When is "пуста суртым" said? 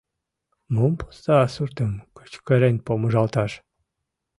0.99-1.91